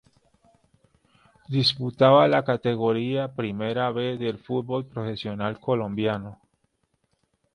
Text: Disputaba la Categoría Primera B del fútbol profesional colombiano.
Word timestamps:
Disputaba 1.47 2.27
la 2.27 2.43
Categoría 2.43 3.35
Primera 3.35 3.91
B 3.91 4.17
del 4.17 4.39
fútbol 4.39 4.87
profesional 4.87 5.59
colombiano. 5.59 6.39